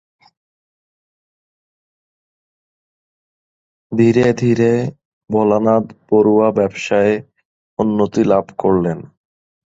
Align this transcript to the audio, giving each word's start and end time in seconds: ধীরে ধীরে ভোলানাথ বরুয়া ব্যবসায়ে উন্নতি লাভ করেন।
ধীরে 3.91 4.27
ধীরে 4.33 4.71
ভোলানাথ 5.29 5.85
বরুয়া 6.09 6.49
ব্যবসায়ে 6.51 7.15
উন্নতি 7.79 8.21
লাভ 8.23 8.45
করেন। 8.57 8.99